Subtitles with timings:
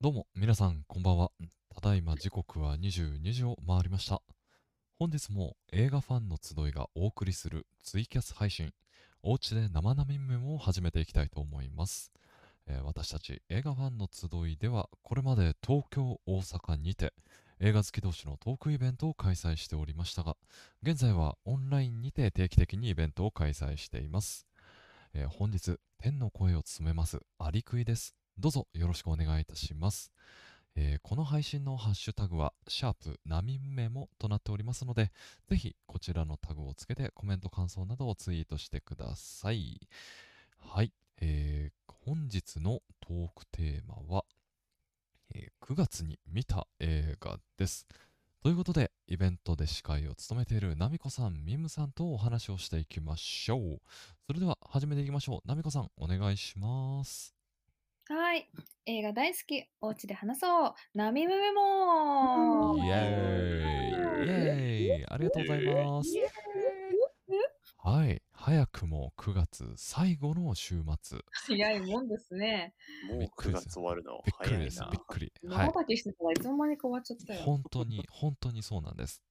[0.00, 1.32] どうも、皆さん、こんばんは。
[1.74, 4.22] ただいま時刻は22時を回りました。
[4.96, 8.72] 本日も映画ファンの集いがお送りするツイキャス配信、
[9.24, 12.12] おうちで生並みメモを始めていきたいと思います。
[12.68, 17.12] えー私たち映画ファンの集いでは、これまで東京、大阪にて
[17.58, 20.36] 映画好き同士のトークイベントを開催しておりましたが、
[20.80, 24.46] 現在はオンラインにて定期的にイベントを開催しています。
[25.12, 28.17] えー本日、天の声を務めます、アリクイです。
[28.38, 30.12] どうぞよろしくお願いいたします。
[30.76, 35.10] えーこの配信のハッシュタグは、シャープナミメモとなっておりますので、
[35.48, 39.88] ぜひこちらのタグをつけてコメント感想などをツイートしてください。
[40.60, 44.24] はい、えー本日のトークテーマは、
[45.34, 47.86] えー9月に見た映画です。
[48.40, 53.80] ということで、イベントで司会を務めているナミコさん、ミムさんとお話をしていきましょう。
[54.28, 55.48] それでは始めていきましょう。
[55.48, 57.37] ナミコさん、お願いします。
[58.10, 58.48] はい。
[58.86, 59.66] 映画大好き。
[59.82, 60.74] お家で話そう。
[60.94, 66.10] ナミムメモイエーイイエーイありがとうございます。
[67.76, 68.22] はい。
[68.32, 71.18] 早くも9月最後の週末。
[71.30, 72.72] 早いもんですね。
[73.10, 74.80] びっもう9くりです月終わるのびっくりです。
[74.90, 75.00] びっ。
[75.06, 75.32] くり。
[75.46, 75.66] はまい。
[75.66, 77.42] ばたきしてたらいつの間にか終わっちゃったよ。
[77.42, 79.22] 本当に、本当にそうなんです。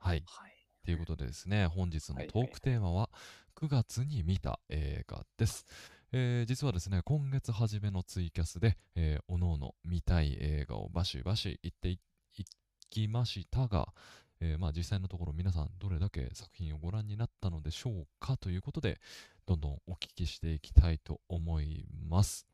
[0.00, 0.24] はい。
[0.26, 0.52] はい。
[0.84, 3.08] ということでですね、本日のはいトークテーマは
[3.54, 5.64] 9月に見た映画です。
[6.12, 11.98] えー実はですね、今月初めのツイキャスで、えー、おのおの見たい映画をバシバシ言ってい
[12.90, 13.88] きましたが、
[14.40, 19.00] えーまあ実際のところ皆さんどれだけ作品をご覧になったのでしょうかということで、
[19.46, 22.46] どんどんお聞きしていきたいと思います。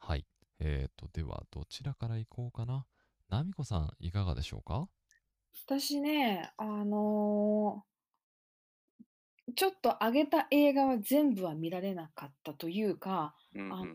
[0.00, 0.24] はい。
[0.60, 2.86] えーと、ではどちらから行こうかな。
[3.28, 4.88] ナミコさん、いかがでしょうか？
[5.66, 7.84] 私ね、あの
[9.56, 13.36] ちょっと上げた映画は全部は見られなかったというか、
[13.68, 13.86] あの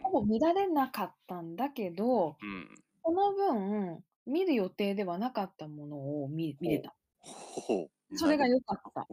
[0.00, 2.82] ほぼ見られなかったんだけど、うん。
[3.02, 6.96] この分、見る予定ではなかったものを見見れた。
[8.14, 9.08] それが良かった。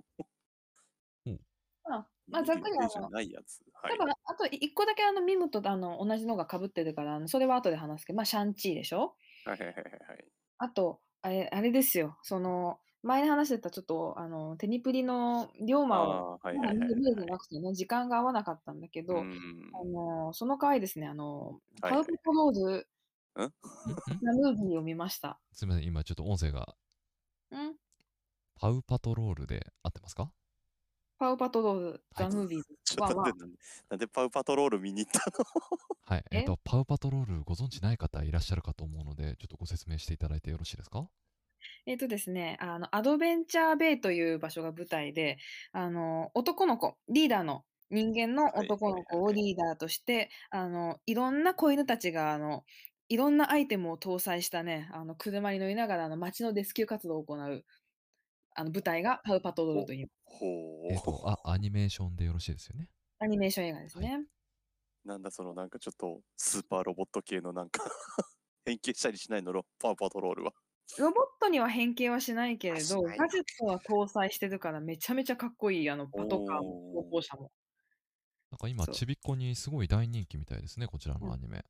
[1.25, 1.39] うん
[1.83, 3.61] まあ、まあ、ざっくりあじゃの、ないやつ。
[3.73, 3.91] はい。
[3.91, 9.15] だから、あと一個だけあのミムとあの同じのが被ってるから、それは後で話すけど、まあ、シャンチーでしょ？
[9.45, 9.75] はいはいはい
[10.07, 10.25] はい。
[10.59, 16.93] あと、あれあれですよ、その、前に話してたちょっと、あの、テニプリの龍馬を、ああー、はいはいはい。
[16.95, 17.27] 見れてはい。
[17.27, 19.73] なくてね、時間が合わなかったんだけど、うん。
[19.73, 22.87] あの、その回ですね、あの、はウパトローズ
[23.39, 23.53] んん？
[24.21, 25.39] なムービーを見ました。
[25.53, 26.75] すみません、今ちょっと音声が
[27.51, 27.77] ん？
[28.55, 30.33] パウパトロールで合ってますか？
[31.17, 32.27] パウパトローズ、はい。
[32.27, 33.31] ザ・ムービーズちょっとは、待って、
[33.89, 35.45] なんでパウパトロール見に行ったの？
[36.05, 36.25] はい。
[36.31, 36.43] えっ、え？
[36.43, 41.09] と、パウパトロールご存知ない方いらっしゃるかと思うので、ちょっとご説明していただいてよろしいですか？
[41.85, 45.37] えっとですね、あの、アドベンチャーベイという場所が舞台で、
[45.71, 52.63] あの、男の子、リーダーの人間のはい男の子をはいはいリーダーとして、あの、いろんな子犬たちが、あの、
[53.09, 57.65] いろんなアイテムを搭載したね、あの、車に乗りながら、あの、街のレスキュー活動を行う、
[58.55, 60.45] あの、舞台がパウパトロールというほ
[60.87, 61.29] えっ、とう。
[61.29, 62.89] あ、アニメーションでよろしいですよね。
[63.17, 64.27] アニメーション映画ですね。
[65.05, 67.83] なんだそのなんかちょっとスーパーロボット系のなんか
[68.65, 70.53] 変形したりしないのロパウパトロールは。
[70.99, 77.51] ロボットには変形はしないけれど、ガジェットは搭載してるから、めちゃめちゃかっこいい、あの、パトカーも、おー者も。
[78.51, 81.63] なんか今、そうちびっこにすごい大人気みたいですね、こちらのアニメ。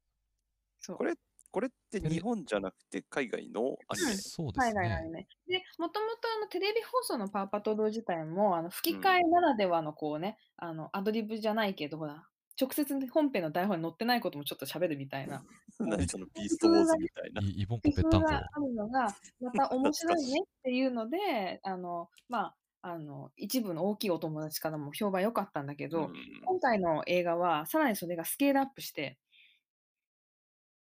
[0.79, 1.13] そうこれ
[1.51, 4.11] これって日本じゃなくて海外のアニメ？
[4.11, 5.27] うんそうです海外のアニね。
[5.47, 5.59] メ。
[5.59, 12.27] で、もともとあのテレビ放送のパウパトロール自体も、あの吹き替えならではのこうね、あのアドリブじゃないけど、ほら、
[12.59, 15.43] 直接本編の台本に載ってないこともちょっと喋るみたいな。
[15.79, 17.41] 何そのビーストウォーズみたいな。
[17.41, 18.27] イイボンコ工夫ぺったんこ。
[18.27, 26.13] があるのが、また面白いねっていうので、あの、まあ、あの、一部の大きいお友達からも評判良かったんだけど、うん
[26.45, 29.17] 今回の映画は、さらにそれがスケールアップして、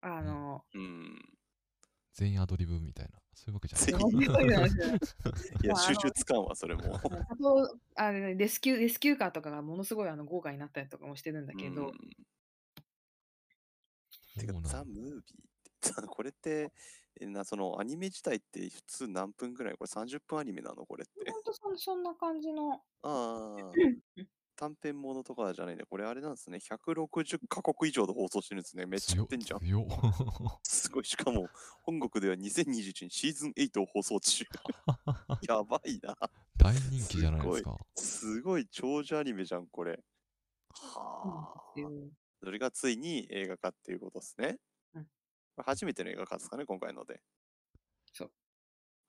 [0.02, 1.22] あの、うん。
[2.14, 3.21] 全員アドリブみたいな。
[3.34, 4.70] そういうわけじゃない。
[5.64, 6.96] いや、まああの収集つかんわ、それも。
[6.96, 11.94] あとあれレスキュー、レスキューカーとかがものすごいあの豪華になったりとかもしてるんだけど、うん
[14.40, 15.24] てかザ・ムービーっ
[15.82, 16.72] て、さ これって、
[17.20, 19.78] えなそのアニメ自体って普通何分ぐらい？
[19.78, 20.86] これ30分アニメなの？
[20.86, 21.32] これって。
[21.32, 23.58] ほんとそんそんな感じの、ああ、
[24.62, 26.60] 短編ものとかじゃないんで、これあれなんですね。
[26.60, 28.86] 160カ国以上で放送してるんですね。
[28.86, 29.60] めっちゃやってんじゃん。
[30.62, 31.04] すごい。
[31.04, 31.48] しかも、
[31.82, 34.46] 本国では2021年シーズン8を放送中。
[35.50, 36.16] やばいな。
[36.58, 37.76] 大人気じゃないですか。
[37.96, 40.04] すごい長寿アニメじゃん、これ。
[40.76, 41.74] はあ。
[42.44, 44.60] それがついに映画化っていうことですね。
[44.94, 45.08] うん
[45.58, 47.20] 初めての映画化ですかね、今回ので。
[48.14, 48.32] そう。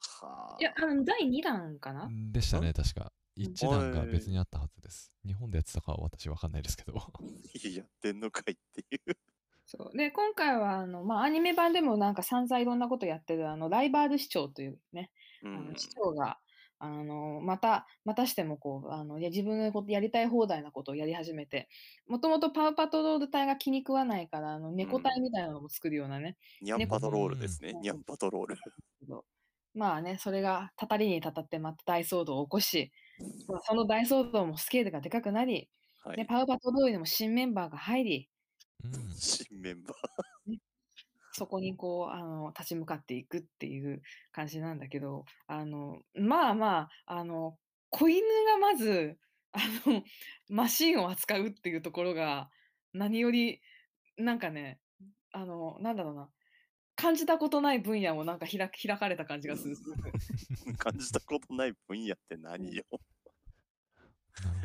[0.01, 0.57] はあ。
[0.59, 2.09] いや、あの、第2弾かな？
[2.33, 3.13] でしたね、確か。
[3.37, 5.13] 一段がはい別にあったはずです。
[5.25, 6.93] 日本でやってたかは私わかんないですけど。
[6.93, 9.17] いややってんのかいっていう。
[9.65, 9.97] そう。
[9.97, 15.11] で、今回はあの、まあ、アニメ版でもなんか散々いろんなことやってる、あの、ライバール市長というね、
[15.43, 16.39] うんあの、市長が、
[16.79, 21.69] あの、また、またしてもこう、あの、いや自分のことやりたい放題なことをやり始めて、
[22.09, 27.71] もともとパウパトロール隊が気に食わないから、あの、猫隊みたいなのも作るようなね、ニャンパトロールですね。
[27.71, 28.57] うんニャンパトロール。
[29.75, 33.02] まあね、それがたたりにたたってまた大騒動を起こし、まあ
[33.65, 35.69] その大騒動もスケールがでかくなり、ね、
[36.05, 36.27] はい。
[36.27, 38.31] パウパトロールにも新メンバーが入り、
[38.85, 39.15] うん。
[39.15, 39.95] 新メンバ
[41.33, 44.03] そこにこう、あの、立ち向かっていくっていう
[44.33, 47.57] 感じなんだけど、あの、まあまあ、あの、
[47.91, 49.19] 子犬がまず、
[49.53, 50.03] あの、
[50.49, 52.51] マシンを扱うっていうところが、
[52.93, 53.61] 何より、
[54.19, 54.79] なんかね、
[55.33, 56.29] あの、なんだろうな、
[57.03, 59.77] 感じたことない分野をなんか開開かれた感じがする。
[60.79, 62.85] 感じたことない分野って何よ。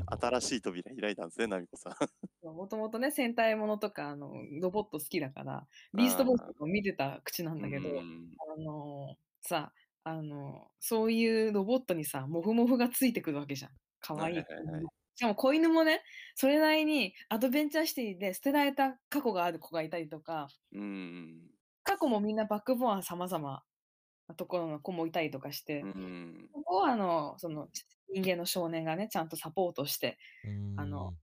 [0.05, 1.93] 新しい扉開いたんですね、ナミコさん。
[2.55, 9.73] もともとね、戦隊ものとか、あの、ロボット好きだから、ビーストウォーズとかを見てた口なんだけど、うんあのさ、
[10.03, 13.71] あの、そういうロボットにさ、モフモフがついてくるわけじゃん。
[13.99, 14.85] かわいいはいはいはいはい。
[15.15, 16.03] しかも子犬もね、
[16.35, 21.56] それなりにアドベンチャーシティで捨てられた過去がある子がいたりとか、うん。
[21.87, 23.63] 過去もみんなバックボーン様々
[24.27, 26.49] なところの子もいたりとかして、うん。
[26.53, 27.69] ここをあの、その
[28.13, 30.17] 人間の少年がね、ちゃんとサポートして、
[30.77, 31.17] あのうん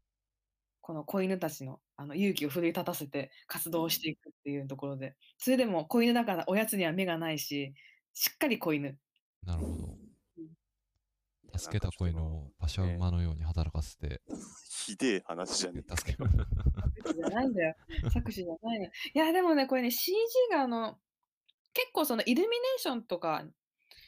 [0.87, 7.73] この子犬たちのあの勇気を奮い立たせて活動していくっていうところで、それでも子犬だからおやつには目がないし、
[8.13, 8.99] しっかり子犬。
[9.47, 10.04] なるほど。
[11.55, 14.21] いや助けた子犬を馬車ね馬のように働かせて、
[14.69, 15.97] ひでえ話じゃねえか。
[15.97, 16.29] 助ける。
[16.29, 17.75] 作詞じゃないんだよ。
[18.13, 18.87] 作詞じゃないの。
[18.87, 20.13] いや、でもね、これね、CG
[20.51, 20.99] があの、
[21.73, 23.45] 結構そのイルミネーションとか、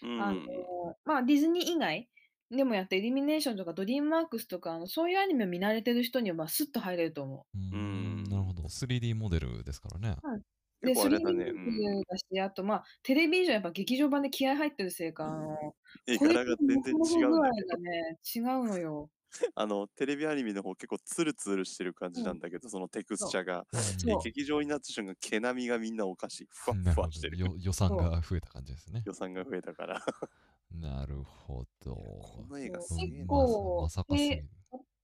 [0.02, 2.08] うんあの、まあディズニー以外
[2.50, 8.62] でもやって、イルミネーションとかドリームワークスとか、あのそういうアニメ見慣れてる人にはまあスッと入れると思うーうんん、なるほど。
[8.64, 10.16] 3D モデルですからね。
[10.22, 10.42] う。
[10.82, 11.52] で、結構あれだ 3D ね。
[11.52, 12.00] モ
[12.32, 12.40] うん。
[12.40, 15.74] あとまあ、テレビ以上やっぱ劇場版で気合入ってるせいか、あの、
[16.06, 17.30] 絵柄が全然違うんだけど。
[17.30, 19.10] 具合がね、違うのよ。
[19.54, 22.38] あのテレビアニメの方結構ツルツルしてる感じなん。
[22.38, 23.66] だけど、そのテクスチャが。
[24.04, 26.48] で劇場になった瞬間毛並みがみんなおかしい。
[26.50, 27.38] ふわふわしてる。
[27.38, 29.02] よ予算が増えた感じですね。
[29.04, 30.04] 予算が増えたから。
[30.70, 31.94] なるほど。
[31.94, 34.14] この映画すげえな結構まさか。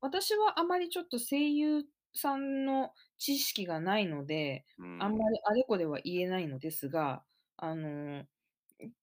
[0.01, 7.25] 私はあまりちょっと声優さんの知識がないので、うんあんまりあれこれは言えないのですが、
[7.57, 8.25] あの、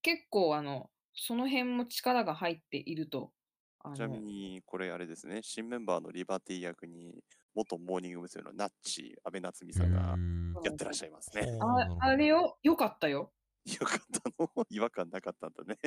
[0.01, 3.33] 結構あの、その辺も力が入っていると。
[3.81, 7.23] あちなみのにこれあれですね新メンバーのリバティ役に
[7.55, 8.43] 元モーニング娘。
[8.43, 10.17] のナッチ安倍夏実さんが
[10.63, 13.31] やってらっしゃいますねああれよ、よかったよ。
[13.65, 14.49] よかったの？
[14.69, 15.77] 違和感なかったんだね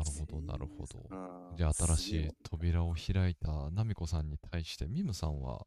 [0.00, 0.98] なるほど、なるほど。
[1.10, 1.14] う
[1.54, 5.66] んじゃあ新しい扉を開いたナミコさんに対してミムさんは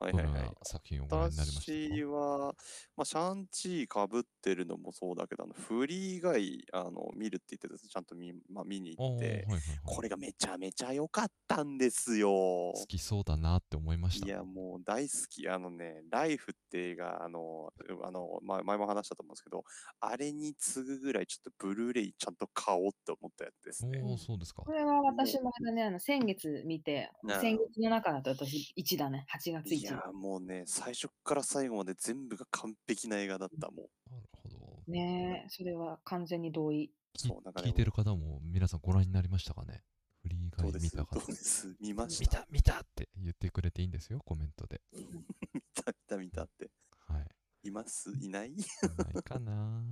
[0.00, 2.54] はいはいはい作品をご覧になりました私かは、
[2.96, 12.30] まあ、シャンチーかぶってるのもそうだけど、あのフリー以外あの見るって言ってたやつちゃんと見,、まあ、見に行って、はいはいはい、これがめちゃめちゃ良かったんですよ。
[12.30, 14.26] 好きそうだなって思いました。
[14.26, 15.48] いや、もう大好き。
[15.48, 19.64] あのね、ライフって映画、あの、うあの、ま、前も話したと思うんですけど、
[20.00, 24.00] あれに次ぐぐらいちょっとブルーレイちゃんと買おうって思ったやつですね。
[24.02, 24.72] おお、そうですかこ。
[24.72, 27.10] れは私もあれだね、あの先月見て
[27.40, 33.76] 先月の中だと私1だね、8月1いや、もうね、最初から最後まで全部が完璧な映画だったもん。
[34.10, 34.82] なるほど。
[34.92, 36.90] ねえ、それは完全に同意。
[37.12, 39.82] きそうなんかね聞いてる方も皆さんご覧になりましたかね？
[40.22, 44.80] フリー以外見た方どうです見まし見たた見たって言ってくれていいんですよ、コメントで。
[44.92, 46.70] 見た見た見たって。
[47.08, 47.68] はい。
[47.68, 48.10] います？
[48.20, 48.52] いない？
[48.54, 49.82] いないかな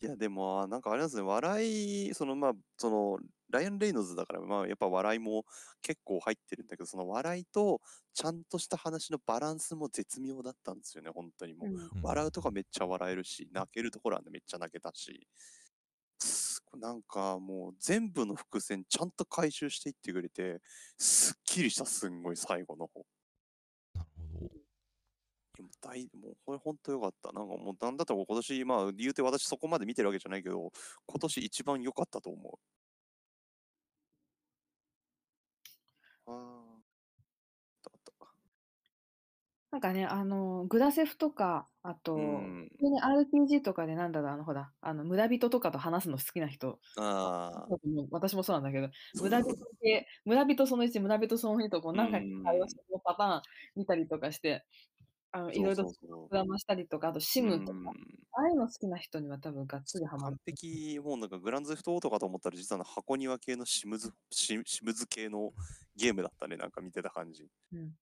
[0.00, 5.44] や、でも、あなんかあれなんですね、笑い、そのまあ、その、ライアン・レイノズだから、まあ、やっぱ笑いも
[5.80, 7.80] 結構入ってるんだけど、その笑いと、
[8.12, 11.70] ちゃんとした話のバランスも絶妙だったんですよね、本当にもう。
[11.70, 15.26] うんうん笑うとかめっちゃ笑えるし、泣けるところはめっちゃ泣けたし、
[16.18, 20.60] すなんかもう全部の伏線ちゃんと回収していってくれて、
[20.98, 23.04] すっきりした、すんごい最後の方。
[25.62, 27.32] も大もうこれ本当良かった。
[27.32, 30.72] なんかもうなんだったら今年、まあ言うて私そこまで見てるわけじゃないけど、
[31.06, 32.58] 今年一番良かったと思う。
[36.26, 36.66] ああ。
[39.76, 47.02] なんかね、あの、グラセフとか、あと、うん普通に RPG とかでなんだろう、あの、ほら、あの、村人とかと話すの好きな人、た。
[47.02, 47.68] ああ。
[47.68, 53.42] もう私もそうなんだけど、そう村人系、村人その1、村人その2とこう何回うんか会話してのパターン
[53.76, 54.64] 見たりとかして、
[55.36, 57.86] あの、いろいろそうそうそう膨らましたりとか、あとシムとか、うん
[58.38, 60.40] ああいうの好きな人には多分がっつりハマ完る。
[60.44, 65.52] 璧、もうなんかグランズフトオートかと思ったら実はあの箱庭系のシムズ、シシムズ系の
[65.96, 67.48] ゲームだったね、なんか見てた感じ。
[67.72, 67.92] うん。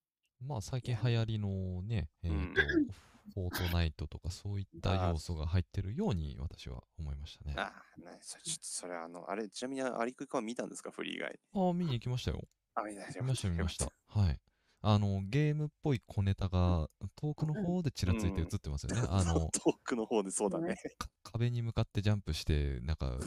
[0.45, 2.61] まあ最近流行りのね、えーうんと
[3.33, 7.55] フォートナイトとかそういった要素が入ってるように私は思いましたね。
[7.57, 11.41] あああ、ね、それちょっとそれあの、あれ、ちなみにアリクイ君は見たんですか、フリー以外。
[11.55, 12.45] あ、見に行きましたよ。
[12.75, 13.89] あ、見た見ました見ました。
[14.09, 14.41] はい。
[14.87, 19.01] あの、ゲームっぽい小ネタが遠くの方でちらついて映ってますよね。
[19.09, 20.77] あの、遠くの方でそうだね。
[20.99, 23.19] か壁に向かってジャンプして、なんか、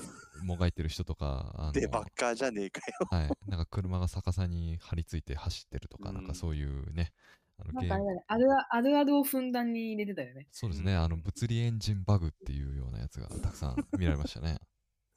[0.43, 3.07] もがいてる人とか、あで、バのッ、カーじゃねえかよ。
[3.09, 7.13] はい、なんか車が逆さに張り付いて走ってるとか、うんなんかそういうね、
[7.57, 10.47] あのゲーム、なんかあれだね、あるああるあるをふんだんに入れてたよね。
[10.51, 14.59] そうですね、あの物理エンジンバグっていうようなやつがたくさん見られましたね。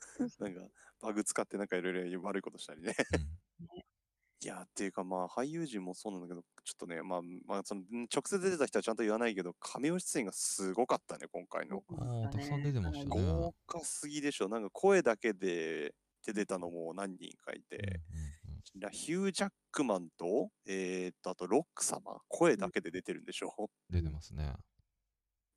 [0.39, 0.61] なんか、
[1.01, 2.95] バグ使ってなんかいろいろ悪いことしたりね。
[3.13, 3.39] うん
[4.43, 11.83] いや、っていうかまあ、俳優陣もそうなんだけど、ちょっとね、まあ、まあ、その、ん直接出てた人はちゃんと言わないけど、カメオ出演がすごかったね、今回の。
[11.99, 13.11] ああ、たくさん出てましたね。
[13.11, 14.49] 豪華すぎでしょ。
[14.49, 15.95] なんか声だけで
[16.25, 18.31] 出てたのも何人かいうんて、うんうん
[18.79, 23.71] ラヒュー・ジャックマンと、えーっと、あとロック様、声だけで出てるんでしょ。
[23.89, 24.55] 出てますね。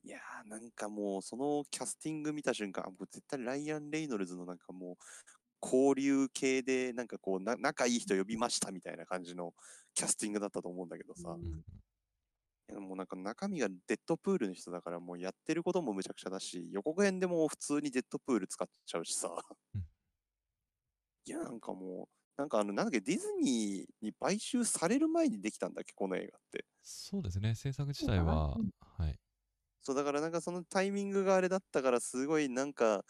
[0.02, 4.96] いやー、なんかもう、そのキャスティング見た瞬間、あもう絶対ライアン・レイノルズのなんかもう、
[5.64, 9.54] 交流系で、なんかこうな、仲いい人呼びましたみたいな感じの
[9.94, 11.64] キャスティングだったと思うんだけどさ、うん
[12.72, 19.30] もうなんか中身がデッドプールの人だから、もうやってることもむちゃくちゃだし、予告編でも普通にデッドプール使っちゃうしさ
[19.74, 19.84] うん。
[21.26, 26.66] いや、なんかもう、なんかあの、なんだっけ、ディズニーに買収される前にできたんだっけ、この映画って。
[26.82, 29.18] そうですね、制作自体はうん、はい。
[29.80, 33.04] そう、だからなんかそのタイミングがあれだったから、すごいなんか、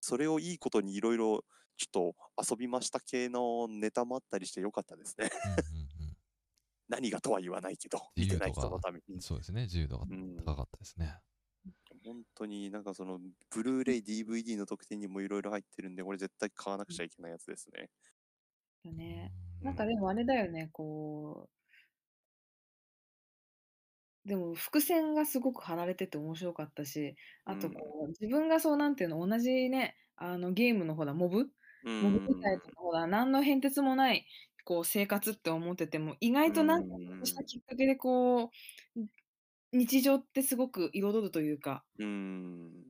[0.00, 1.44] それをいいことにいろいろ
[1.78, 5.30] ちょっと遊びました系のネタもあったりしてよかったですね。
[5.44, 6.16] うんうん
[6.88, 9.20] 何がとは言わないけど、見てない人のためにうん。。
[9.20, 11.18] そうですね、自由度がうん高かったですね。
[12.04, 13.20] 本当になんかその、
[13.50, 17.90] ブルーレイ、DVD の特典にもいろいろ入ってるんで、これ絶対買わなくちゃいけないやつですね。
[18.84, 19.32] だね。
[19.60, 21.48] うなんかでもあれだよね、こ
[24.24, 31.50] う、でも伏線がすごく張られてて面白かったし、あとこう、自分がそうなんていうの、同じね、あのゲームのほら、モブ
[31.82, 34.26] うモブみたいと何の変哲もない
[34.64, 36.88] こう生活って思ってても、意外となんか
[37.24, 38.50] したきっかけでこう、
[39.72, 42.88] 日常ってすごく彩るというか、うーん。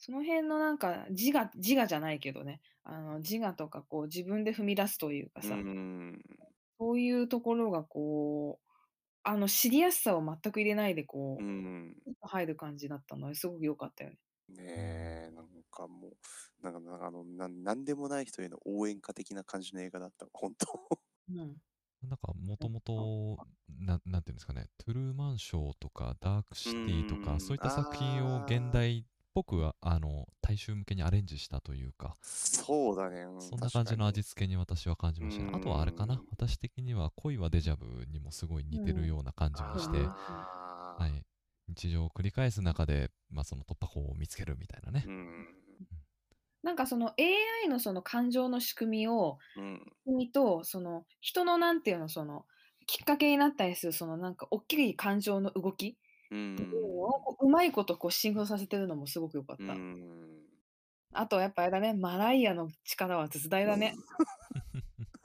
[0.00, 6.20] その辺のなんか自我、自我じゃないけどね、あの自我とかこう自分で踏み出すというかうさ、ん。
[6.80, 8.66] そういうところがこう、
[9.24, 12.08] あの知りやすさを全く入れないでこうう、ん。
[12.28, 14.18] 入る感じだったのですごく良かったよね。
[14.48, 20.26] ねえ、なんかもう、なんか、なんかあの、なんなんでもない人への応援歌的な感じの映画だった。
[20.32, 21.00] 本当。
[21.30, 21.56] うん。
[22.02, 33.24] なんかもともと、ななんていうんですかね、トゥルーマンショーとか、ダークシティとか、うんそういった作品を現代っぽくはあの大衆向けにアレンジしたというか、そうだね。
[33.24, 35.52] うそんな感じの味確付けに私は感じましたね。
[35.54, 41.24] あとはあれかなうん、私的には恋はデジャブにもすごい似てるような感じがして、はい、
[41.68, 45.04] 日常を繰り返す中で、まあ、その突破口を見つけるみたいなね。
[45.06, 45.57] うん。
[46.62, 49.92] なんかその AI のその感情の仕組みを、うん。
[50.06, 52.46] みと、その人のなんていうの、その
[52.86, 55.96] きっかけになったりする、そのなんか大きい感情の動き
[56.30, 56.56] うん
[57.40, 59.72] うまいことこうシンクロさせてるのもすごく良かった。
[59.72, 60.48] うん。
[61.12, 63.94] あとやっぱあれだね、マライアの力は絶大だね。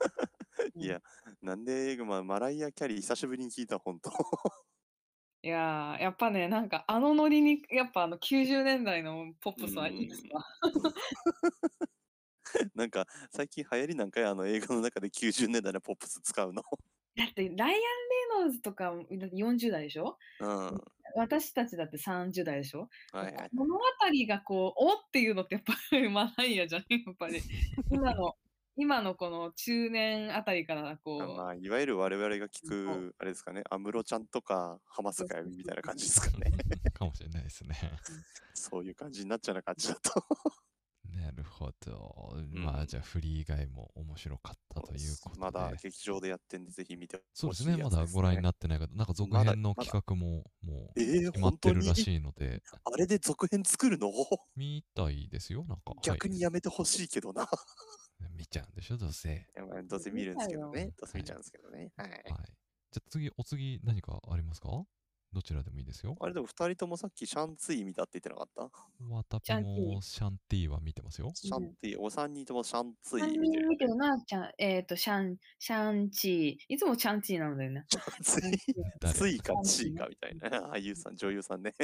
[0.76, 1.02] いや、
[1.42, 4.10] なんで、まあ、マライア・キャリー久しぶりに聞いた、本当。
[5.44, 10.28] いやー、やっぱね、なんかあのノリに、やっぱあの90年代のポップスはいいですか。
[12.74, 16.62] なんか、最近流行りなんかいあの映画の中で90年代のポップス使うの。
[17.14, 17.80] だってライアン・レイ
[18.40, 20.16] ノルズとかだって40代でしょ？
[20.40, 20.48] うん。
[20.48, 20.80] は
[21.14, 22.88] 私たちだって30代でしょ？
[23.12, 23.50] いはい。
[23.52, 23.82] 物語
[24.26, 27.42] がこう、おっていうのってやっぱりマライアじゃん、やっぱり。
[27.90, 28.34] 今の、
[28.76, 36.50] 今のこの中年あたりからこう、あまあ、いわゆる我々が聞そく、あれですかね、安室ちゃんとか、浜坂由美みたいな感じですかね。
[36.92, 37.74] かもしれないですね。
[38.54, 40.10] そういう感じになっちゃうな感じだと。
[41.14, 42.36] なるほど。
[42.36, 45.40] んまあじゃあフリー以外も面白かったということで。
[45.40, 54.10] まだ劇場でやってんで、ぜひ見てそうですね、まだご覧になってない方、なんか続編の企画ももうえー、決まってるらしいので、あれで続編作るの？
[54.56, 55.90] 見たいですよ、なんか。
[55.90, 57.48] はい逆にやめてほしいけどな。
[58.36, 59.46] 見ちゃうんでしょ、どうせ。
[59.88, 60.86] どうせ見るんですけどね。
[60.98, 61.92] どうせ見ちゃうんですけどね。
[61.96, 62.10] はい。
[62.10, 62.20] はい。
[62.92, 64.84] じゃあ次、お次何かありますか？
[65.32, 66.16] どちらでもいいですよ。
[66.20, 68.70] あれでも二人ともさっきシャンツイ見たって言ってなかった？
[69.12, 71.32] ワタピシャンティーもシャンティーは見てますよ。
[71.34, 73.62] シャンティ、お三人ともシャンツイ3見てる。
[73.62, 76.74] 人見てるな、ちゃん、えっ、と、シャン、シャンチー。
[76.74, 77.84] いつもチャンチーなんだよね。
[77.88, 80.68] シャンツツイかチーかみたいな。
[80.68, 81.74] 俳優さん、女優さんね。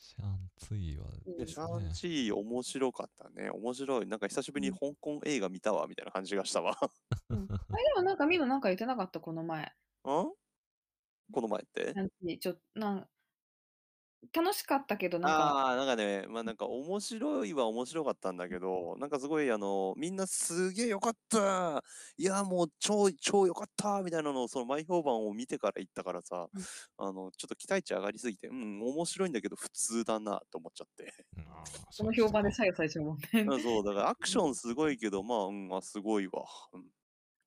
[0.00, 1.92] シャンツィーはうんですいやシャンね。
[1.92, 3.50] チー面白かったね。
[3.50, 4.06] 面白い。
[4.06, 6.76] なんか久しぶりに香港映画見たわ、みたいな感じがしたわ。
[7.28, 9.62] うん あれでもなんか見るなんか言ってなかった、この前。
[9.64, 9.66] ん？
[10.06, 10.36] こ
[11.42, 11.92] の前って？
[11.92, 12.38] シャンチー。
[12.38, 13.10] ちょ、なん
[14.34, 21.84] 楽しかったけど、なんかああ、なんかね、ま、なんか面白いは面白かったんだけど、なんかすごいあの、みんなすげえ良かった、
[22.16, 26.66] いやもう超超良かったみたいなのをその前評判を見てから言ったからさ、うん。
[26.96, 31.12] あの、ちょっと期待値上がりすぎて、うん、面白いんだけど普通だなと思っちゃって。
[31.64, 32.52] そ そうですの評判でか。
[32.52, 33.52] 左右されちゃうもんね。
[33.52, 34.40] うん、そう、だからアクシうん。
[34.40, 36.44] ョンすごいけど、まあ、うん、あ、すごいわ。
[36.72, 36.90] うん、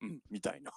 [0.02, 0.72] うん、みたいな。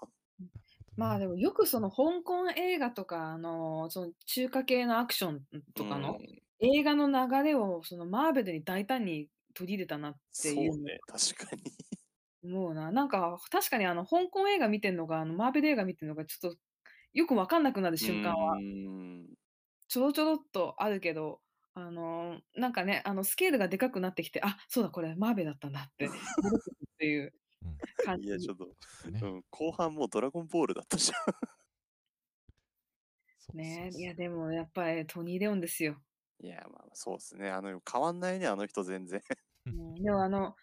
[0.97, 1.19] まあ、ね。
[1.19, 6.47] でもよくその香港映画とか、あの、その中華系のアクション、とかのん。
[6.61, 11.63] 映画の流れをそのマーベルに大胆に取り入れたなっていうのそうね、確かに。
[12.43, 12.93] 思うな。
[12.93, 16.59] なんか確かにあの香港映画見てんのか、あのマーベル映画見てんのか、ちょっと
[17.15, 18.59] よくわかんなくなるう瞬間は。
[19.89, 21.41] ちょろちょろっとあるけど、
[21.75, 26.11] あの、なんかね、あのスケールがでかくなってきて、あ、そうだこれマーベルだったんだってっ
[26.99, 27.35] ていう
[27.67, 27.81] うん。
[27.97, 28.51] 感いや、ちじ。
[28.51, 28.77] ょっと、
[29.11, 29.27] ね。
[29.27, 31.35] うん、後半もうドラゴンボールだったじゃん。
[33.55, 34.15] ね、いや。
[34.15, 36.03] でもやっぱりトニー・レオンですよ。
[36.41, 37.51] いや、まあ、そうっすね。
[37.51, 39.23] あの、変わんないね、あの人全然。
[39.67, 40.55] うん、でもあの、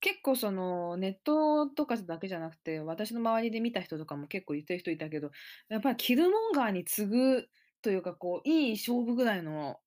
[0.00, 5.30] 結構そのネットとかだけじゃなくて、私の周りで見た人とかも結構言ってる人いたけど、
[5.68, 7.48] やっぱりキルモンガーに次ぐ
[7.82, 9.80] というか、こう、いい勝負ぐらいの、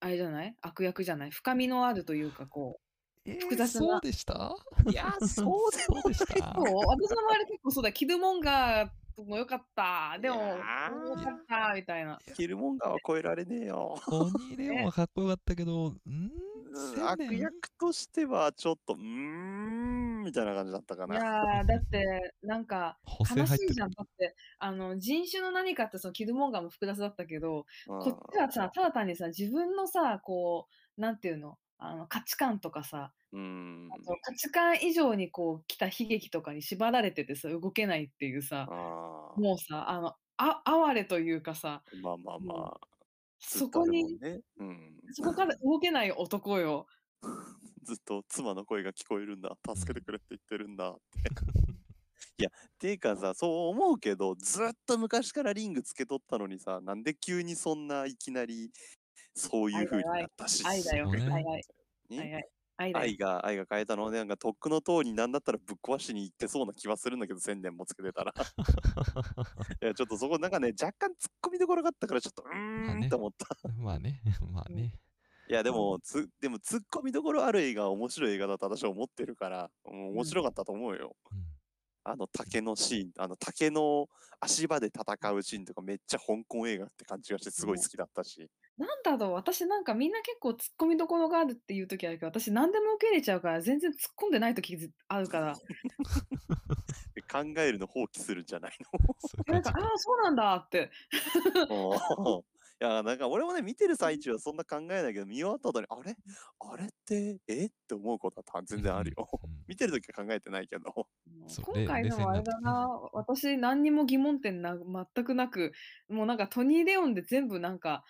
[0.00, 0.56] あれじゃない？
[0.62, 1.30] 悪役じゃない？
[1.30, 2.86] 深みのあるというか、こう、
[3.34, 3.80] えー、複雑な。
[3.80, 4.54] そうでした？
[4.90, 6.18] いや、そうでもし。
[6.26, 6.54] た？
[6.54, 10.16] そう私の周り結構そうだ、キルモンガーも良かった。
[10.18, 10.56] いでも、や
[11.08, 12.18] 良かった、みたいな。
[12.26, 14.00] いや、キルモンガーは超えられねえよ。
[14.06, 14.84] トニー・レオンね。
[14.86, 16.00] はかっこよかったけど、ん？
[16.06, 16.30] うん
[16.94, 21.16] 千悪年役としてはちょっと、うーん、みたいな感じだったかいな。
[21.16, 22.96] やー、だって、なんか、
[23.36, 23.90] 悲しいじゃん。
[23.90, 28.00] だって、あの、人種の何かって、そのキルモンガーも複雑だったけど、うん。
[28.00, 34.10] こっちはさ、ただ単にさ、自分のさ、こう、なんていうの、あの、価値観とかさ、うーん。
[34.22, 38.72] 価値観以上にこう来た悲劇とかに縛られててさ、動けないっていうさ。
[39.36, 42.88] もうさ、あの、あ哀れというかさ、まあまあまあ、
[43.40, 44.20] そこに。
[44.58, 45.00] うん。
[45.12, 46.86] そこから動けない男よ。
[47.82, 49.56] ずっと妻の声が聞こえるんだ。
[49.74, 49.86] うん。
[49.86, 51.30] 助けてくれって言ってるんだって。
[52.38, 58.70] いや、ていうかさ、そう思うけど、ずっと昔からリングつけとったのにさ、なんで急にそんないきなり
[59.34, 60.24] そういう風にな愛。
[60.24, 61.44] ったし、愛だよ、愛、
[62.08, 62.44] ね。
[62.76, 62.94] 愛。
[62.94, 68.32] 愛、が、愛が変えたので、なんかとっくの塔になんだったらぶっ壊しに行ってそうな気はするんだけど、千年もつけてたら。
[69.82, 73.08] いや、ちょっとそこなんかね、若干突っ込みどころがあったから、ちょっと、うまあーんっね。
[73.10, 73.46] て思った。
[73.76, 74.22] まあね。
[74.50, 74.94] まあうんね。
[75.48, 79.70] いや、でうんも、つ、でも突っ込みどころある映画は面白い映画だと私は思ってるから。
[79.84, 81.16] 面白かったと思うよ。
[81.32, 81.44] うん。
[82.02, 84.08] あの竹のシーン、あの竹の
[84.40, 88.48] 足場で戦うシーンとかめっちゃ香港映画って感じがしてすごいね好きだったし。
[88.80, 95.54] なんだろう、私なんかみんな結構突っ込みどころがあるっていう時あるけど、私何でも受け入れちゃうから、全然突っ込んでない時ずあるから、
[97.14, 98.72] で考えるの放棄するんじゃない
[99.18, 99.70] そういうえなんか。
[99.74, 100.90] ああ、そうなんだって。
[102.82, 106.16] いや、なんか俺もね、見てる最中はそんな考えないけど、見終わった後に、あれ？
[106.60, 107.66] あれって、え？
[107.66, 109.28] って思うことはた全然あるよ。
[109.44, 111.08] うん見てる時は考えてないけど。
[111.62, 112.58] 今回のあれだ。
[112.60, 115.72] な、私何にも疑問点な全くなく、
[116.08, 118.02] もうなんかトニー・レオンで全部なんか、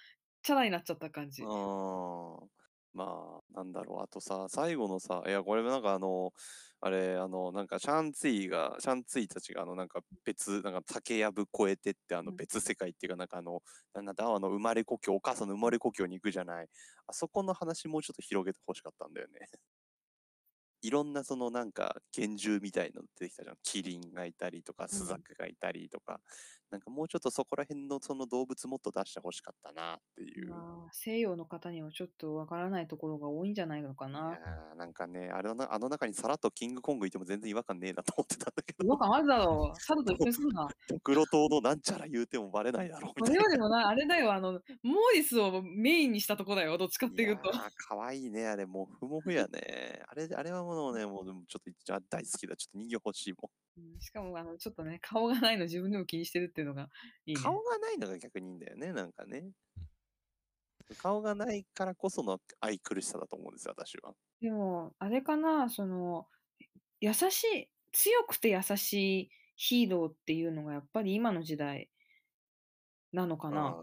[0.42, 1.48] チャラになっちゃった感じ。
[1.48, 2.48] あー
[2.92, 4.02] まあ、なんだろう。
[4.02, 6.32] あとさ、最後のさ、いや、これなんかあの、
[6.80, 13.62] あれ、あの、なんかシャンツィが、シャンツィたちが、あの、なんか別、なんか竹やぶ越えてって、あのうん別世界っていうか、なんかあの、
[13.94, 16.68] なんだ、あの、生まれ故郷、お母さんの生まれ故郷に行くじゃない。
[17.06, 19.46] あそこの話もうちょっと広げてほしかったんだよね。
[20.82, 23.56] いろんなそのなんか幻獣みたいの出てきたじゃん。
[23.62, 26.20] キリンがいたりとか、スザクがいたりとか、
[26.70, 30.50] なんかもうちょっとそこら辺のその動物もっと出してほしかったなっていう。
[30.50, 34.38] まあ、西洋の方にはちょっとわからないところが多いんじゃないのかいな。
[34.76, 39.80] なんかね、あれのなあの中にさらっとキングコングいても全然違和感ねえなと思ってたんだけど、違和感あるだろう。
[39.80, 40.68] サルと一緒にするな。
[40.88, 43.44] ドクロ島のなんちゃら言うてもバレないだろうみそれたいな。
[43.44, 44.60] よりもな、あれだよ、あの、モー
[45.14, 47.50] リスをメインにしたとこだよ、どっちかっていうと。
[47.50, 50.02] ー、かわいいね、あれ、もうふもふやね。
[50.08, 52.56] あれ、あれはもうね、もうでもちょっと大好きだ。
[52.56, 56.90] ちょっと人形欲しいもうんしかも、あの、ちょっとね、 顔がないの自分でも気にしてるっていうのが
[57.26, 57.42] いいん。
[57.42, 57.42] ね。
[57.42, 59.52] 顔がないのが逆にいいんだよね、なんかね。
[60.98, 64.14] 顔がないからこその愛くるしさだと思うんですよ、私は。
[64.40, 66.28] でも、あれかな、その、
[67.00, 71.90] 優しい、強くて優しいヒーローっていうのがやっぱり今の時代
[73.12, 73.80] なのかあな。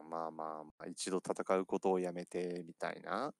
[0.00, 3.34] ーまあまあまあ、一度戦うことをやめてみたいな。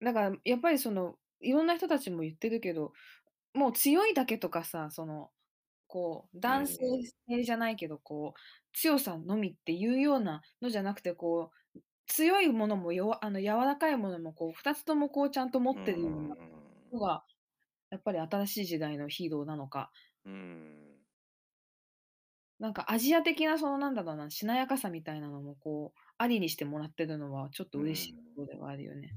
[0.00, 2.92] だから、やっぱりその、いろんな人たちも言ってるけど、
[3.54, 5.32] もう強いだけとかさ、その、
[5.88, 6.76] こう、男性
[7.28, 8.40] 性じゃないけど、こう、
[8.74, 16.18] 強さのみっていうようなのじゃなくて、こう、強いものも弱あの柔らかいものも、こう、二つともこう、ちゃんと持ってるよ
[16.92, 17.24] うなのが、
[17.90, 19.92] やっぱり新しい時代のヒーローなのか。
[20.24, 20.32] うん。
[20.32, 21.00] うん。
[22.60, 28.36] なんかアジア的なそのなんだろうな、しなやかさみたいなのもこう、ありにしてもらってるのはちょっとう嬉しいとん。
[28.36, 29.16] ころではあるよね。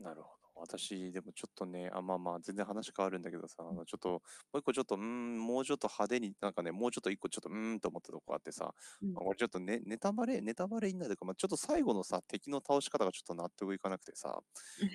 [0.00, 0.46] なるほど。
[0.58, 4.20] 私、でもちょっとね、あ、まあまあ、全然話変わるんだけどさ、あのちょっと、も
[4.54, 9.12] う一個ちょっと、うーん、もうちょっと派手に、なんかね、もうちょっと一個ちょっと、うーんと思ったとこあってさ、うん。
[9.12, 14.42] まあこれちょっとね、ネタバレ、ネタバレになるか、まあ、ちょっと最後のさ、敵の倒し方がちょっと納得いかなくてさ、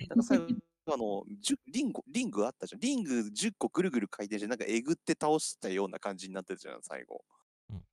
[0.08, 0.46] なんか最後、
[0.92, 2.80] あの、10リング、リングあったじゃん。
[2.80, 7.24] リング10個ぐるぐる回転して、なんかえぐって倒したような感じになってるじゃん、最後。
[7.70, 7.84] うん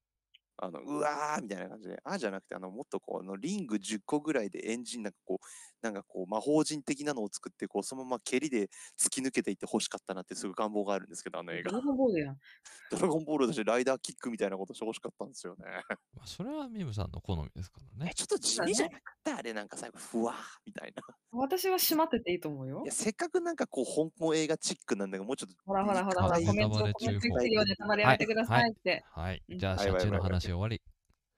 [0.62, 5.46] あの、うわーみたいな感じで、あーじゃなくて、あの、もっとこう、あのリング10個ぐらいでエンジンなんかこう、
[5.82, 8.68] なんかこう、魔法陣的なのを作って、こう、そのまま蹴りで
[9.00, 11.72] 突き抜けていって欲しかったなってすごい願望があるんですけど、あの映画。
[11.72, 12.38] ドラゴンボールやん。
[12.92, 15.66] ドラゴンボールだし、ライダーキックみたいなことして欲しかったんですよね。
[16.16, 18.14] まあ、それはミムさんの好みですからねえ、。
[18.14, 21.02] ちょっと地味じゃなかったあれ、なんか最後、ふわーみたいな。
[21.32, 22.92] 私は閉まってていいと思うよいや、。
[22.92, 29.04] せっかくなんかこう、香港映画チックなんだけど、もうちょっとほらほらほらほら、ネコメント、コメント注意報言ってるよね、ネタバレやめてくださいって。
[29.12, 29.44] はい。
[29.50, 30.82] うんじゃあ、はい車中の話終わり。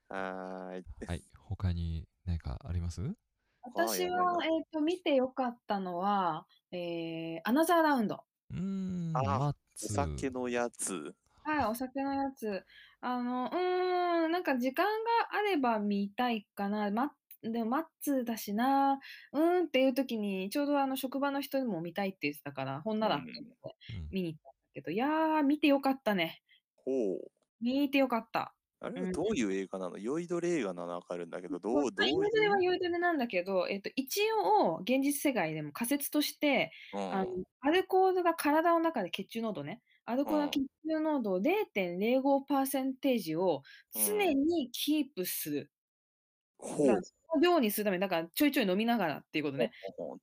[0.08, 1.06] はーい。
[1.06, 1.22] はい。
[1.38, 3.00] 他に何かあります？
[3.62, 8.24] 私はいはいは、えっと、見てよかったのは、えー、アナザーラウンド。
[8.50, 9.88] うーん、あおツ。
[9.88, 11.14] 酒のやつ。
[11.44, 12.64] はい、お酒のやつ。
[13.00, 16.90] あの、うーん、なんか時間があれば見たいかな。
[16.90, 19.00] ま、でも、マッツだしな。
[19.32, 23.24] うーんっていう時に、ちょうどあの、職場の人にも見たいって言ってたから、ほんならうん
[24.10, 26.42] 見に行ったんだけど、いやー、見てよかったね。
[26.84, 27.30] ほう。
[27.60, 28.54] 見てよかった。
[28.82, 29.08] あれうん。
[29.08, 29.98] はどういう映画なの？
[29.98, 32.50] 酔いどれ映画なのわかるんだけど、どそうう、どう酔いどれいう。
[32.50, 37.30] は酔いどれなんだけど、えっと、一応、現実世界でも仮説として、うんあの
[37.64, 40.48] アルコールが体の中で血中濃度ね、アルコールうん。
[40.48, 43.62] の血中濃度0.05%を
[43.94, 45.71] 常にキープする。
[46.62, 47.00] ほう
[47.40, 49.72] 量にするために、だからちょいちょい飲みながらっていうことね。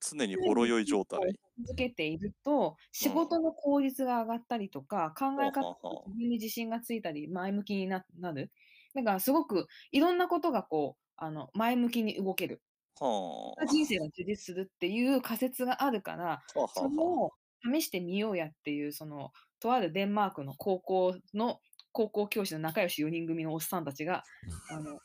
[0.00, 1.20] 常にほろ酔い状態。
[1.58, 8.50] 続けていると、仕事の効率が上がったりとか、考え方ほうほうほう自分に自信がついたり、前向きにななる。
[8.94, 12.62] だからすごくいろんなことがこう、あの前向きに動ける。
[12.98, 13.66] はあ。
[13.66, 17.32] 人生が充実するっていう仮説があるから、はあはそれを
[17.74, 21.60] 試してみようやっていう、その、とあるデンマークの高校の、
[21.92, 24.22] 高校教師の仲良し4人組のおっさんたちが、
[24.70, 25.00] あの、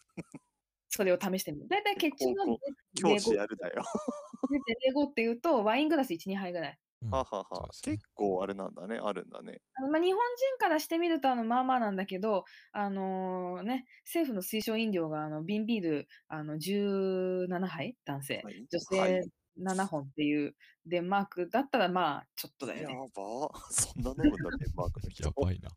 [0.96, 1.68] それを試してみる。
[1.68, 2.58] だいたい血中の
[2.96, 3.84] 教師やるだよ。
[4.96, 6.80] 0.05っていうと、ワイングラス1、2杯ぐらい。
[7.02, 9.62] うんはあはあは結構あれなんだね、あるんだね。
[9.76, 20.56] あのまあ、日本人からしてみると、あのまあまあなんだけど、あのね、政府の推奨飲料があの瓶ビールあの17杯、男性、はい女はい性7本っていう
[20.86, 22.96] デンマークだったら、まあ、ちょっとだやよね。
[23.14, 23.50] ば。
[23.70, 25.24] そんな飲むんだ、 デンマークの人。
[25.24, 25.70] やばいな。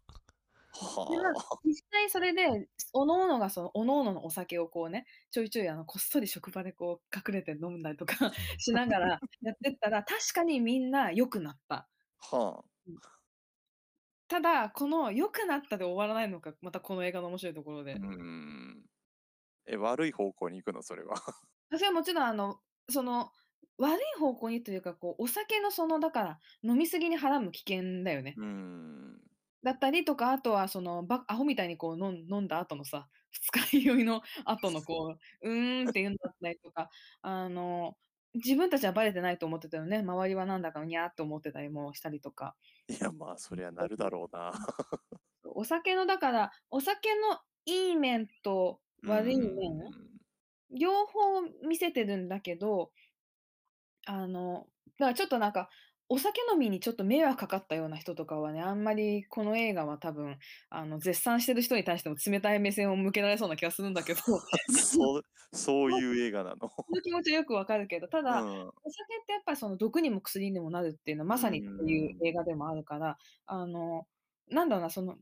[0.80, 1.02] あ
[1.34, 1.58] あ。
[1.64, 8.14] 実際それで、おのおのがその、おのおののお酒をこうね、ちょいちょいあのこっそり職場でこう隠れて飲んだりとか
[8.58, 9.08] しながら
[9.42, 11.88] やってったら、確かにみんな良くなった。
[12.20, 12.64] は
[14.28, 17.96] ただ、この良くなったで終わらないのが、またこの映画の面白いところであ。
[17.96, 18.06] う。
[18.06, 18.84] ん。
[19.66, 21.14] え、悪い方向に行くの、それは。
[21.70, 22.60] 私はもちろんあの、
[22.90, 23.32] その、
[23.78, 28.34] 悪い方向にというか、こう、お酒のその、だから、飲みすぎにはらむ危険だよね。
[28.36, 29.27] うん。
[29.62, 36.90] だったりとか、あとはその、ばアホみたいにこう飲ん飲んだ後のさ、 二日酔いの後のこう、うーんっていうのだったりとか、
[37.22, 37.96] あの、
[38.34, 39.98] 自分たちはバレてないと思ってたよね。
[39.98, 42.56] 周りはなんだかにゃーって思ってたりもしたりとか。
[42.88, 44.52] いや、まあ、そりゃなるだろうな。
[45.44, 50.18] お酒の、だから、お酒のいい面と悪い面、うん
[50.70, 52.92] 両方見せてるんだけど、
[54.06, 54.66] あの、
[54.98, 55.70] だからちょっとなんか、
[56.10, 60.38] お酒飲みにちょっと迷惑かかったような人とかはね、あんまりこの映画は多分、
[60.70, 64.38] あの、絶賛してる人に対しても冷たい目線を向けられそうな気がするんだけど、そ
[64.72, 66.56] そう、そういう映画なの。
[66.56, 74.06] の気持ちはよくわかるけど、ただ、うんお酒ってやっぱりその毒にも薬にもなるっていうのはまさにそういう映画でもあるから、あの、
[74.48, 75.16] なんだろうな、その、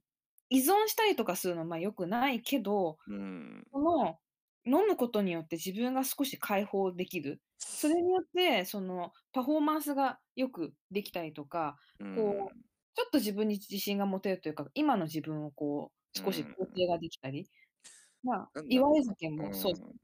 [0.51, 3.67] 依存したりとかするのはまあ良くないけど、うん。
[3.73, 4.19] その、
[4.67, 7.41] 飲むことによって自分が少し解放できる。
[7.59, 12.59] それによって、その、パフォーマンスがよくできたりとか、うんこう、
[12.95, 16.49] ちょっと自分に自信が持てるというか、今の自分をこう、少しうん。
[16.49, 17.49] 肯定ができたり、
[18.23, 18.67] まあなんだろ、う。
[18.69, 19.97] 祝い酒もそううん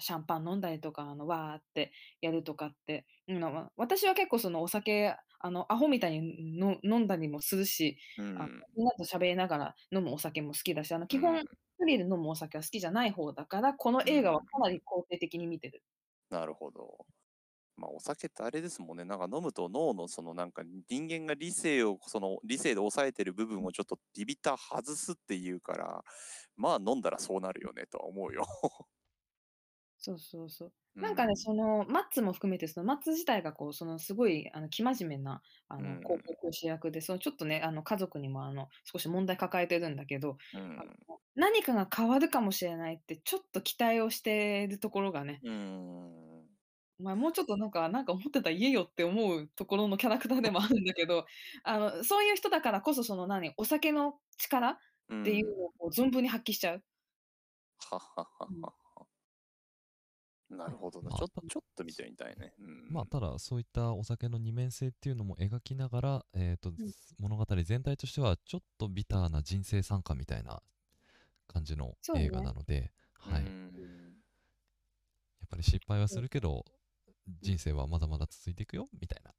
[0.00, 1.92] シャンパン飲んだりとか、あの、わーって
[2.22, 8.26] やるとかって、うんまあ私は結構そのお酒、あの、アホみたいにの飲んだりもするし、うん。
[8.76, 11.44] みんなと喋りながら飲むお酒も好きだし、あの、基本、
[11.84, 15.82] 人で飲むお酒は好きじゃない方だから、この映画はかなり肯定的に見てる。
[16.30, 17.06] なるほど。
[17.76, 19.04] まあ、お酒ってあれですもんね。
[19.04, 26.04] なんか飲むと脳のそのなんか人間が理性をその理性で抑えてる部分をちょっとビビった外すっていうから、
[26.56, 28.44] まあ飲んだらそうなるよねとは思うよ。
[30.02, 30.72] そうそうそう。
[31.00, 41.00] なんかね、うんその、マッツも含めて、その、マッツ自体がこう、その、すごい、あの、生真面目な、あの、うん高校教師役で、その、ちょっとね、あの、家族にも、あの、少し問題抱えてるんだけど、うあのん。
[41.34, 46.50] 何かが変わるかもしれないって、ちょっと期待をしてるところがね、うん。
[46.98, 51.24] お前もうちょっとなんかなんか思ってたら言えよって思うところのキャラクターでもあるんだけど、
[51.64, 54.72] あの、そういう人だからこそ、その、何、お酒の力
[55.08, 56.84] うっていうんのをこう存分に発揮しちゃう。
[57.78, 58.24] はは。
[58.38, 58.74] はは。
[60.50, 61.10] なるほどな。
[61.10, 62.54] まあちょっと、ちょっと見てみたいね。
[62.58, 62.92] うん。
[62.92, 66.74] まあ、ただそういったお酒の二面性っていうのも描きながら、えーとん
[67.18, 70.62] 物語全体としてはちょっとビターな人生参加みたいな
[71.48, 72.92] 感じの映画なので、
[73.26, 74.12] うはい、やっん
[75.48, 76.64] ぱり失敗はするけど
[77.42, 79.32] 人生はまだまだ続いていくよみたいな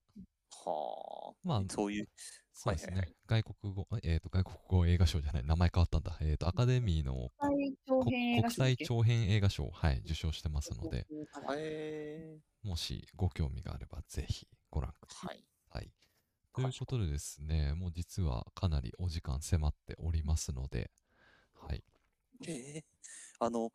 [0.66, 1.36] はあ。
[1.44, 2.10] まあそういう、
[2.54, 8.86] そうですね、はいはい外国語えー、と外国語映画賞じゃない名前変わったんだ、えー、とアカデミーの国際長こ編映画国賞だっけ？
[8.86, 11.08] 際長編映画賞、はい、受賞してますので。
[11.58, 15.44] へもしご興味があればぜひご覧くだーはい。
[15.74, 15.92] さい。
[16.54, 20.92] ということでですね、もう実はかなりお時間迫っておりますので、
[21.54, 21.84] はい。
[22.48, 22.84] えー、
[23.40, 23.72] あの、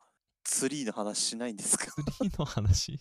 [0.46, 1.86] ツリーの話しないんですか？
[1.86, 2.98] ツリーの話、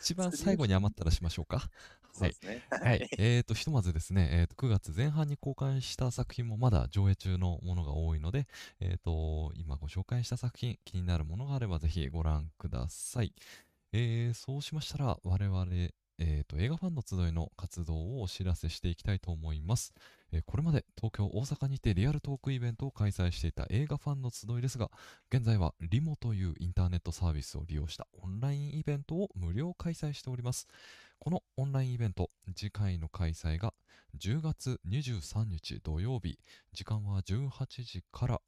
[0.00, 1.70] 一番最後に余ったらしましょうか。
[2.18, 2.36] はい。
[2.42, 2.66] ね。
[2.70, 3.08] はい。
[3.18, 8.46] えーと、ひとまずですね、えーと、9月前半に公開した作品もまだ上映中のものが多いので、
[8.80, 13.32] えーと、今ご紹介した作品、気になるものがあればぜひご覧ください。
[13.92, 15.66] えーそうしましたら、我々、
[16.18, 19.94] えーと、映画ファンの集いの活動をお知らせしていきたいと思います。
[20.46, 24.90] これまで東京、大阪にてリアルトークイベントを開催していた映画ファンの集いですが、
[25.32, 30.68] 現在はリモというインターネットサービスを利用したオンラインイベントを無料開催しております。
[31.18, 33.72] このオンラインイベント、次回の開催が
[34.18, 36.38] 10月23日土曜日、
[36.74, 37.50] 時間は18
[37.84, 38.40] 時から、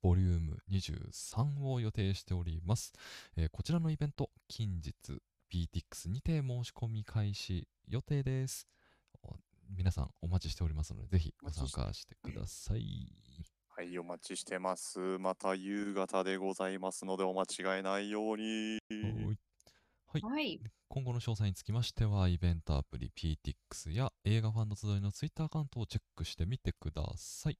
[0.00, 2.92] ボリューム23を予定しております。
[3.36, 4.92] えーこちらのイベント、近日、
[5.50, 8.68] PTX にて申し込み開始予定です。
[9.70, 13.08] お皆さんお待ちしておりますので、ぜひご参加してください。
[13.68, 15.18] はい、お待ちしてます。
[15.18, 17.42] また夕方でございますので、お間
[17.76, 18.78] 違いないように。
[18.90, 20.60] はいはいはい。
[20.88, 27.58] 今後の詳細につきましては、イベントアプリ PTX や映画ファンの集いの Twitter アカウントをチェックしてみてください。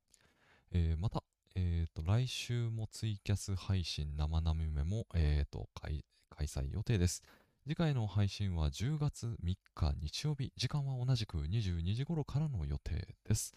[0.70, 1.24] えーまた、
[1.56, 7.22] えーと、来週もツイキャス配信生並めも、えーと開開催予定です。
[7.66, 13.54] 次回の配信は10月3日日曜日、時間は同じく22時頃からの予定です。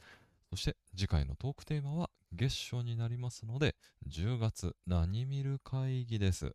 [0.50, 3.76] そして次回のトークテーマは月初になりますので、
[4.08, 6.46] 10月何見る会議です。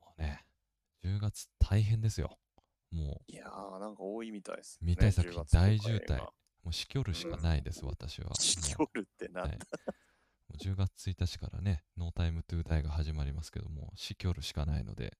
[0.00, 0.44] もうね、
[1.04, 2.36] 10月大変ですよ。
[2.90, 6.18] もいやー、なんか多いみたいです、見たい作品10月とか大渋滞
[6.64, 8.34] もうしきょるしかないです、私は。
[8.34, 9.58] しきもょるってなう、んだはい。
[10.48, 15.16] もう10月1日からね、ノータイムトゥーダイが始まりますけども、しきょるしかないので、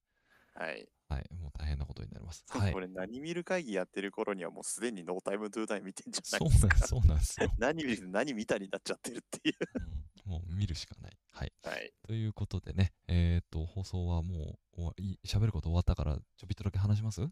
[0.58, 0.88] はい。
[1.08, 2.44] はい、もう大変なことになります。
[2.48, 2.80] はいこ。
[2.80, 6.68] れ何見る会議やってる頃にはもうすでにノータイムトゥータイム見てんじゃそないうですか。
[6.68, 7.52] なんです、そうなんですよ。
[7.58, 9.54] 何見る何見たになっちゃってるっていう。
[9.74, 11.12] うんもう見るしかない。
[11.32, 11.52] はい。
[11.64, 11.90] はい。
[12.06, 17.22] ということでね、えっ、と、放送はもう終わり、喋ること終わったから、ちょびっとだけ話します？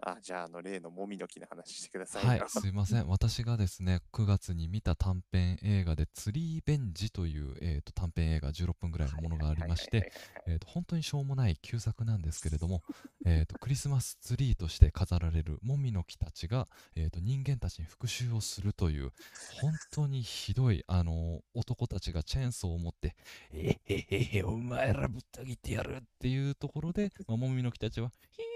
[0.00, 3.06] あ、じゃあ、あの、例のもみの木の話してくださいはいよ。、すいません。
[3.08, 10.12] 私がですね、9月に見た短編映画で、ツリーベンジという、えー、と短編映画16分ぐらいのものがありまして、
[10.46, 12.82] えーと本当にしょうもない旧作なんですけれども、
[13.24, 19.12] えーとクリスマスツリーとして飾られるもみの木たちが、えーと人間たちに復讐をするという
[19.60, 23.16] 本当にひどい、あのー男たちがチェーンソーを持って
[23.50, 28.55] 「えへへへお前らぶった切ってやる」っていうところで、まあ、もみの木たちは「いややだよ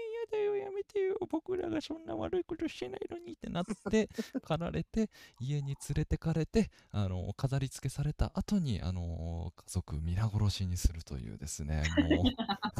[0.81, 4.09] めてよ僕らがそんな悪いことしてないのに」ってなって
[4.41, 12.25] 狩られて家に連れてかれて、あのー飾り付けされた後に、あのー家族皆殺しにするというですねもう。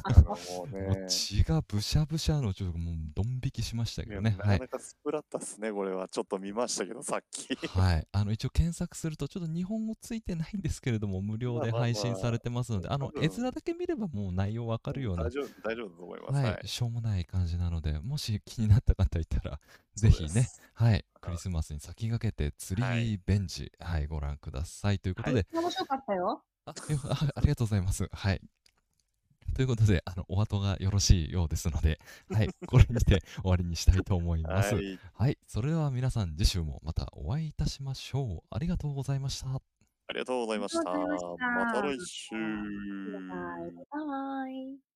[0.03, 1.07] あのもうもねう。
[1.07, 4.35] 血がブシャブシャのちょっともうドン引きしましたけどね。
[4.39, 4.67] はいなかな。
[4.67, 6.07] かスプラッタっすね、これは。
[6.07, 7.55] ちょっと見ましたけど、さっき。
[7.67, 8.07] はい。
[8.11, 16.33] あの、一応検索すると、ちょっと日本語ついてないんですけれども、無料でまあまあまあ配信されてますので、あの多、分絵面だけ見ればもう内容わかるような大、丈夫、大丈夫だと思います。
[16.33, 16.67] ははいい、。
[16.67, 19.59] しょうもない感じなので、もし気になった方いたら、
[19.95, 24.99] ぜひね、はい、クリスマスに先駆けて、ツリはいーベンジ、はい、ご覧ください。
[24.99, 26.43] ということで、面白かったよ。
[26.65, 28.07] あよ あありがとうございます。
[28.11, 28.41] はい。
[29.53, 31.99] ということで、あの、お後がよろしいようですので、
[32.31, 34.75] はい、これにて終わりにしたいと思います。
[34.75, 34.99] はい。
[35.13, 38.47] はい、それでは皆さん次週もまたお会いいたしましょう。
[38.49, 39.47] ありがとうございました。
[39.49, 39.61] あ
[40.13, 40.91] りがとうございました。
[40.91, 42.35] ありがとうございましたまた来週。
[42.35, 42.39] バ
[43.67, 44.90] イバイ。